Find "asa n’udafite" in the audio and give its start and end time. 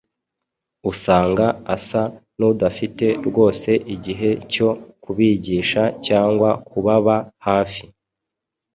1.75-3.05